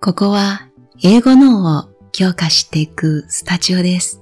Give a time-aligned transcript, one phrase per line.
[0.00, 0.68] ここは
[1.02, 4.20] 英語脳を強化していくスタジオです。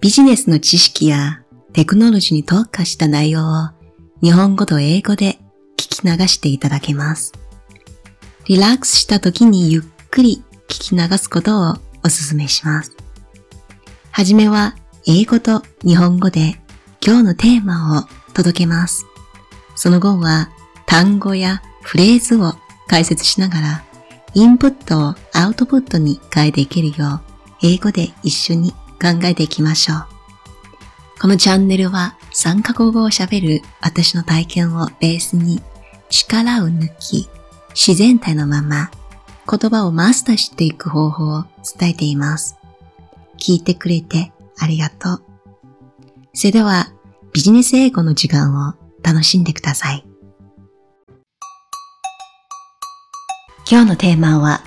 [0.00, 3.68] ビジネスの知識やテクノロジーに特化した内容を
[4.22, 5.38] 日本語と英語で
[5.76, 7.32] 聞き流していただけます。
[8.46, 11.74] リラックスした時にゆっくり聞き流すことをお
[12.08, 12.96] 勧めします。
[14.10, 14.76] はじめは
[15.06, 16.60] 英語と日本語で
[17.04, 19.06] 今日のテーマを届けます。
[19.74, 20.50] その後は
[20.86, 22.54] 単語やフレーズを
[22.86, 23.84] 解説しながら
[24.34, 27.20] インプットをアウトプットに変えていけるよう
[27.62, 30.06] 英語で一緒に考えていきましょう。
[31.20, 35.62] このチャンネルは3カ国語を喋る私の体験をベースに
[36.10, 37.28] 力を抜き
[37.70, 38.90] 自然体のまま
[39.48, 41.44] 言葉をマスターしていく方法を
[41.78, 42.56] 伝えています。
[43.38, 45.22] 聞いてくれてありがとう。
[46.34, 46.92] それでは
[47.32, 50.04] ビジネス英語の時間を楽しんでください。
[53.66, 54.62] 今日のテーマは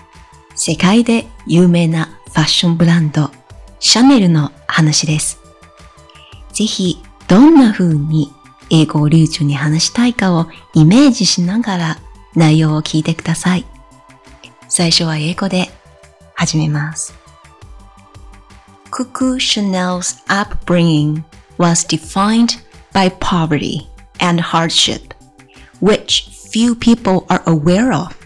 [0.55, 3.29] 世界で有名なファッションブランド
[3.79, 5.39] シャネルの話です。
[6.51, 8.33] ぜひどんな風に
[8.71, 11.97] 英語を流暢に話したいかをイメージしながら
[12.33, 13.65] 内容を聞いてください。
[14.67, 15.69] 最初は英語で
[16.33, 17.13] 始めます。
[18.89, 21.23] Cuckoo Chanel's upbringing
[21.59, 22.59] was defined
[22.93, 23.87] by poverty
[24.19, 25.13] and hardship,
[25.81, 28.16] which few people are aware of.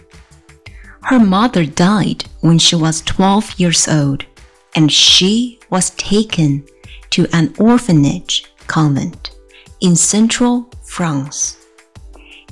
[1.03, 4.25] Her mother died when she was 12 years old,
[4.75, 6.65] and she was taken
[7.11, 9.31] to an orphanage convent
[9.79, 11.57] in central France.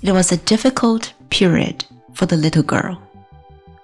[0.01, 3.01] It was a difficult period for the little girl,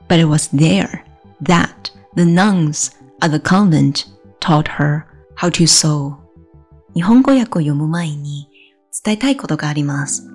[0.07, 1.03] but it was there
[1.41, 4.05] that the nuns at the convent
[4.39, 6.17] taught her how to sew.
[6.93, 8.49] 日本語訳を読む前に
[9.03, 10.27] 伝えたいことがあります。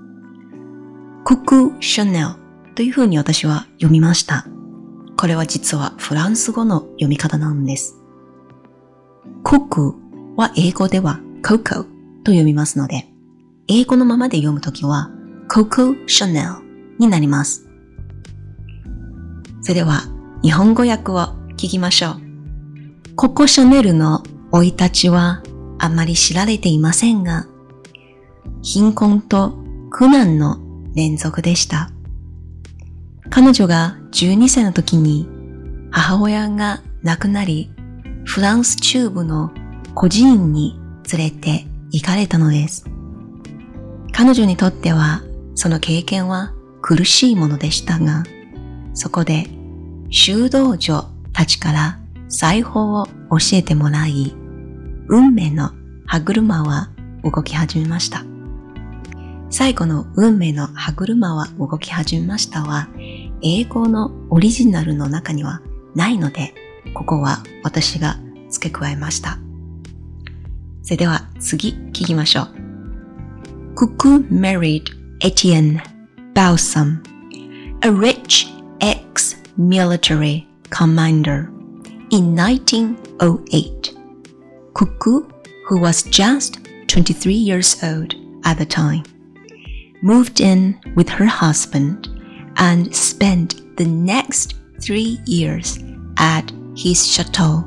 [1.24, 2.39] ククー・シャネル
[2.81, 4.47] というふうに私は読みました。
[5.15, 8.01] これは実はフランス語の読み方なんです。
[9.43, 9.93] クク
[10.35, 11.83] は英語ではココと
[12.31, 13.07] 読みますので、
[13.67, 15.11] 英語のままで読むときは
[15.47, 16.47] ココ・シャネル
[16.97, 17.69] になります。
[19.61, 20.01] それでは
[20.41, 21.17] 日本語訳を
[21.57, 23.15] 聞きましょう。
[23.15, 25.43] ココ・シャネルの生い立ちは
[25.77, 27.45] あまり知られていませんが、
[28.63, 29.55] 貧困と
[29.91, 30.57] 苦難の
[30.95, 31.91] 連続でした。
[33.31, 35.25] 彼女が12歳の時に
[35.89, 37.71] 母親が亡くなり、
[38.25, 39.51] フランス中部の
[39.95, 40.77] 孤児院に
[41.11, 42.85] 連れて行かれたのです。
[44.11, 45.23] 彼女にとっては
[45.55, 48.25] その経験は苦しいものでしたが、
[48.93, 49.47] そこで
[50.09, 54.35] 修道女たちから裁縫を教えてもらい、
[55.07, 55.71] 運命の
[56.05, 56.89] 歯車は
[57.23, 58.25] 動き始めました。
[59.53, 62.87] 最後の運命の歯車は動き始めましたは、
[63.43, 65.61] 英語のオリジナルの中には
[65.95, 66.53] ないので、
[66.93, 68.17] ここは私が
[68.49, 69.37] 付け加えました。
[70.83, 72.47] それでは次聞きましょう。
[73.75, 74.83] Cuckoo married
[75.21, 75.81] Etienne
[76.33, 77.01] Balsam,
[77.81, 78.47] a rich
[78.81, 81.49] ex-military commander,
[82.11, 83.95] in 1908.
[84.73, 85.27] Cuckoo,
[85.67, 89.03] who was just 23 years old at the time,
[90.01, 92.10] moved in with her husband
[92.56, 95.78] and spent the next three years
[96.18, 97.64] at his chateau.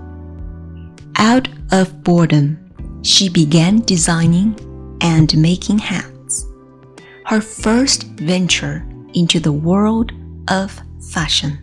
[1.18, 2.58] Out of boredom,
[3.02, 4.56] she began designing
[5.02, 6.46] and making hats.
[7.26, 10.12] Her first venture into the world
[10.48, 11.60] of fashion.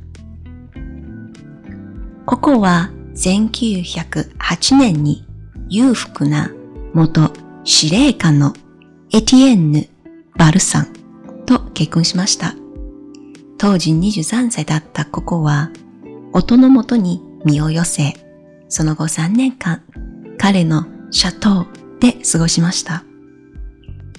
[2.26, 5.24] ここは1908年に
[5.68, 6.50] 裕福な
[6.92, 7.32] 元
[7.64, 8.52] 司令官の
[9.12, 9.88] エティエンヌ・
[10.36, 10.92] バルサン
[11.46, 12.54] と結婚しました。
[13.61, 15.69] 当時23歳だったココは、
[16.33, 18.15] 夫のもとに身を寄せ、
[18.69, 19.83] その後3年間、
[20.39, 23.03] 彼のシャトーで過ごしました。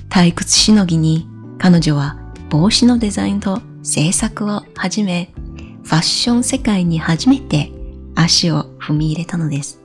[0.08, 1.26] 退屈しのぎに
[1.58, 2.20] 彼女は
[2.50, 5.32] 帽子のデザインと制作を始め、
[5.82, 7.72] ファッション世界に初めて
[8.14, 9.80] 足を踏み入れたのです。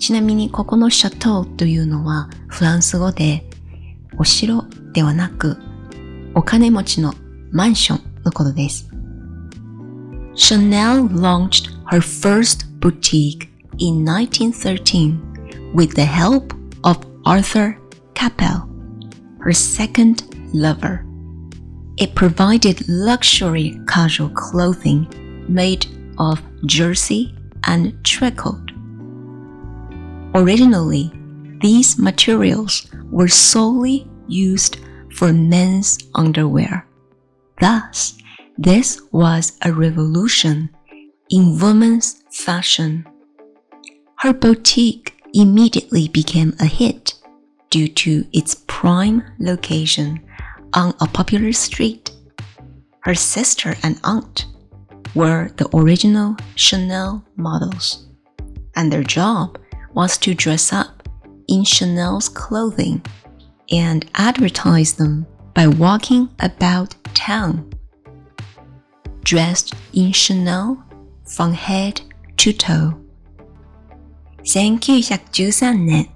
[0.00, 3.48] ちなみにここのシャトーというのはフランス語で
[4.18, 5.58] お城ではなく
[6.34, 7.14] お金持ちの
[7.52, 8.89] マンション のことです。
[10.35, 16.53] Chanel launched her first boutique in 1913 with the help
[16.83, 17.77] of Arthur
[18.13, 18.67] Capel,
[19.39, 20.23] her second
[20.53, 21.05] lover.
[21.97, 25.07] It provided luxury casual clothing
[25.47, 25.85] made
[26.17, 27.35] of jersey
[27.67, 28.71] and tricot.
[30.33, 31.11] Originally,
[31.61, 34.79] these materials were solely used
[35.11, 36.86] for men's underwear.
[37.60, 38.18] Thus,
[38.60, 40.70] This was a revolution
[41.30, 43.06] in women's fashion.
[44.18, 47.14] Her boutique immediately became a hit
[47.70, 50.20] due to its prime location
[50.74, 52.10] on a popular street.
[53.02, 54.46] Her sister and aunt
[55.14, 58.08] were the original Chanel models,
[58.74, 59.56] and their job
[59.94, 61.08] was to dress up
[61.46, 63.02] in Chanel's clothing
[63.70, 67.64] and advertise them by walking about town.
[69.24, 70.78] Dressed in Chanel
[71.24, 72.00] from head
[72.36, 72.94] to toe.
[74.44, 76.08] 1913年、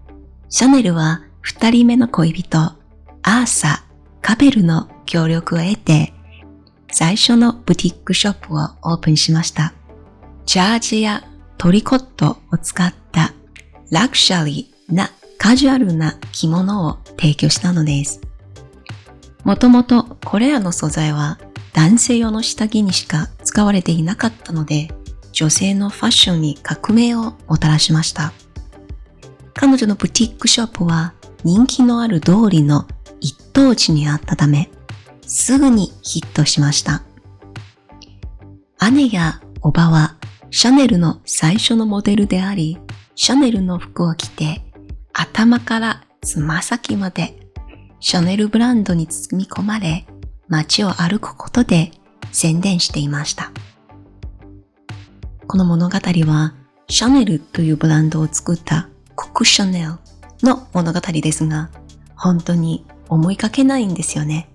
[0.49, 3.85] シャネルは二人目の恋人、アーサ・
[4.23, 6.15] カペルの協力を得て、
[6.91, 9.75] 最初のブティックショップをオープンしました。
[10.47, 11.25] ジャージや
[11.59, 13.35] トリコットを使った
[13.91, 18.21] ラクシャリーなカジュアルな着物を提供したのです。
[19.45, 21.39] もともとこれらの素材は
[21.73, 24.89] 男性用の下着にしか使われていなかったので、
[25.33, 28.33] 女性のファッションに革命をもたらしました。
[29.55, 32.87] 彼女のブティックショップは人気のある通りの
[33.21, 34.71] 一等地にあったため、
[35.27, 37.03] すぐにヒットしました。
[38.93, 40.17] 姉やおばは
[40.51, 42.79] シャネルの最初のモデルであり、
[43.15, 44.63] シャネルの服を着て
[45.13, 47.42] 頭からつま先まで
[48.05, 50.05] シャネルブランドに包み込まれ
[50.49, 51.93] 街を歩くことで
[52.33, 53.53] 宣伝していました。
[55.47, 56.53] この物語は
[56.89, 59.93] シャネルというブランドを作ったコクシャネル
[60.43, 61.71] の物語ですが、
[62.17, 64.51] 本当に思いかけないんですよね。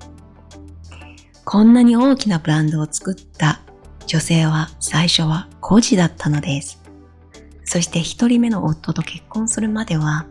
[1.45, 3.61] こんなに大きなブランドを作った
[4.07, 6.83] 女性は最初は孤児だったのです。
[7.63, 10.25] そして一人目の夫と結婚するまでは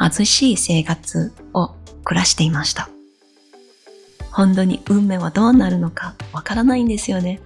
[0.00, 1.76] 貧しい生活を
[2.06, 2.88] 暮らしていました。
[4.30, 7.40] 本当に運命はどうなるのかわからないんですよね。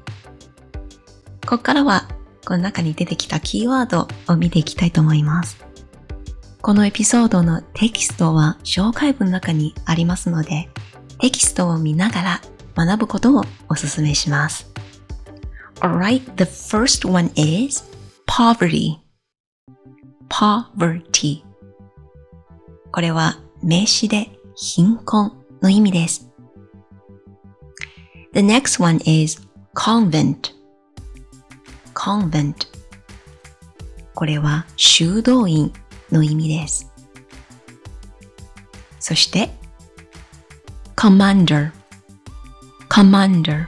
[1.46, 2.06] ここからは
[2.46, 5.64] この中に出てきたキーワードを見ていきたいと思います。
[6.60, 10.68] このエピソードのテキストは紹介文の中にありますので、
[11.18, 12.40] テキストを見ながら
[12.76, 14.70] 学ぶことをお勧めします。
[15.80, 17.82] Alright, the first one is
[18.26, 18.98] poverty.
[20.28, 21.42] poverty.
[22.92, 24.30] これは名詞で
[24.62, 26.30] 貧困の意味です。
[28.34, 29.40] The next one is
[29.74, 30.52] convent.
[31.94, 32.68] convent.
[34.14, 35.72] これは修道院
[36.12, 36.92] の意味です。
[38.98, 39.48] そして、
[40.94, 41.72] commander,
[42.90, 43.66] commander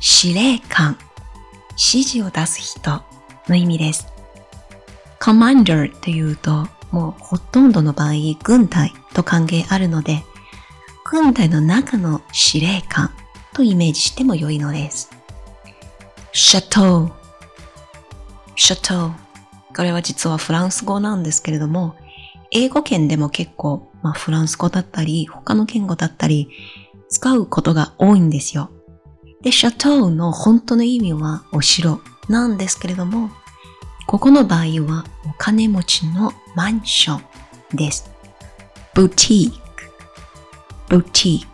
[0.00, 0.96] 司令官、
[1.72, 3.02] 指示を出す人
[3.46, 4.06] の意味です。
[5.20, 8.12] commander というと、もうほとんどの場合、
[8.44, 10.22] 軍隊と関係あるので、
[11.04, 13.10] 軍隊の中の司令官
[13.52, 15.10] とイメージしても良いのです。
[16.30, 17.12] シャトー、
[18.54, 19.12] シャトー。
[19.74, 21.96] これは実はフランス語なんですけれども、
[22.52, 26.48] 英語圏でも結構、まあ、フランス語だったり、他の言語だったり、
[27.08, 28.70] 使うことが多いんですよ。
[29.42, 33.30] で、シャトーの本当の意味はお城なんですけれども、
[34.06, 37.18] ここの場合はお金持ちのマンショ
[37.72, 38.10] ンです。
[38.94, 39.58] ブティーク、
[40.88, 41.46] ブティー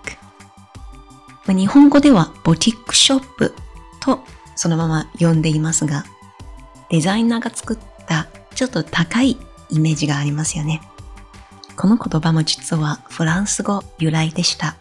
[1.47, 1.52] ク。
[1.52, 3.55] 日本語ではボティックショップ
[4.00, 4.20] と
[4.56, 6.05] そのまま呼んでいますが、
[6.91, 9.36] デザイナーが作ったちょっと高い
[9.70, 10.81] イメージがありますよね。
[11.77, 14.77] この言葉も実はフランス語由来でした。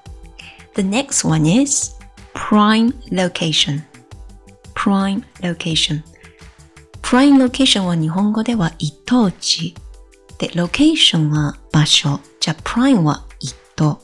[0.75, 1.95] The next one is
[2.33, 3.83] prime location
[4.75, 6.03] prime location
[7.09, 9.73] prime location は日本語では一等地
[10.37, 13.99] で location は場所じゃあ prime は一等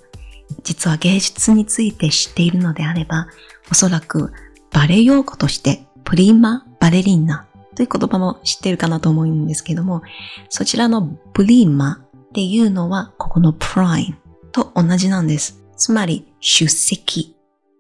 [0.64, 3.28] 実は芸術について知っているのであれば
[3.70, 4.34] おそらく
[4.72, 10.02] バレエ用語としてプリマバレリーナという言葉も知っているかなと思うんですけども
[10.50, 14.18] そちらのプリマっていうのはここのプライム
[14.52, 15.64] と同じなんです。
[15.78, 17.36] つまり出席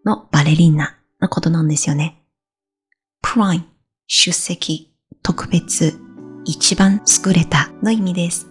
[0.05, 2.22] のバレリーナのことなんですよね。
[3.24, 3.63] prime
[4.05, 4.94] 出席
[5.25, 6.00] 特別
[6.46, 8.48] 一番優れたの意味です。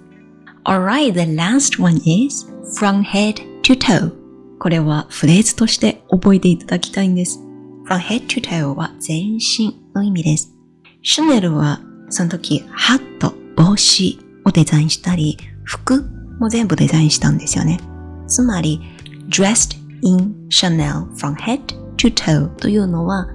[0.64, 2.44] Alright, the last one is
[2.76, 4.12] from head to toe
[4.58, 7.38] これはフレーズとして覚えていただきたいんです。
[7.86, 10.52] from head to toe は全身の意味です。
[11.02, 11.78] シュネルは
[12.08, 16.02] その時ハット、帽子をデザインしたり、服
[16.40, 17.78] も全部デザインしたんですよね。
[18.26, 18.80] つまり
[19.28, 21.60] dressed in Chanel from head
[21.98, 23.28] to toe というのは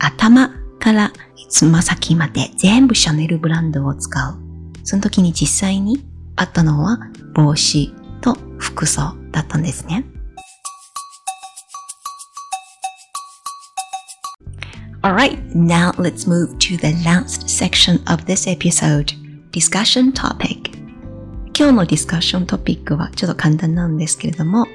[0.00, 1.12] 頭から
[1.48, 4.34] つま先まで全部シャネルブランドを使う。
[4.82, 6.98] その時に実際にあったのは
[7.34, 10.04] 帽子と服装だったんですね。
[15.02, 19.14] Alright, now let's move to the last section of this episode.
[19.52, 20.76] Discussion topic.
[21.58, 24.66] 今日のディスカッショントピックはちょっと簡単なんですけれども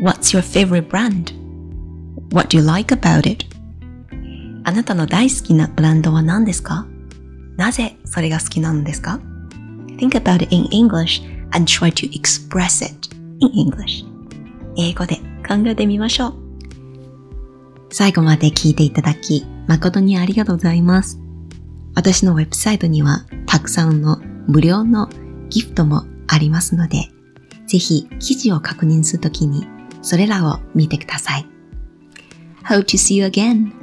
[0.00, 1.34] What's your favorite brand?
[2.32, 3.57] What do you like about it?
[4.68, 6.86] あなたの大好きなブランドは何ですか？
[7.56, 9.18] なぜそれが好きなんですか
[9.96, 14.04] ？Think about it in English and try to express it in English.
[14.76, 15.16] 英語で
[15.48, 16.34] 考えてみましょう。
[17.88, 21.18] 最後まで聞いていただき、誠にありがとうございます。
[21.94, 25.08] 私のウェブサイトにはたくさんの無料の
[25.48, 27.08] ギフトもありますので、
[27.66, 29.66] ぜひ記事を確認するときに
[30.02, 31.46] それらを見てください。
[32.64, 33.77] Hope to see you again.